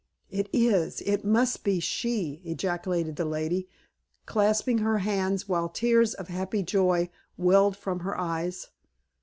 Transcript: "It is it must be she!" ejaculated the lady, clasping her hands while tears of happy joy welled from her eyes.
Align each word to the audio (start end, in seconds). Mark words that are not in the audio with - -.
"It 0.31 0.49
is 0.51 1.01
it 1.01 1.23
must 1.23 1.63
be 1.63 1.79
she!" 1.79 2.41
ejaculated 2.43 3.17
the 3.17 3.23
lady, 3.25 3.69
clasping 4.25 4.79
her 4.79 4.97
hands 4.97 5.47
while 5.47 5.69
tears 5.69 6.15
of 6.15 6.27
happy 6.27 6.63
joy 6.63 7.11
welled 7.37 7.77
from 7.77 7.99
her 7.99 8.19
eyes. 8.19 8.69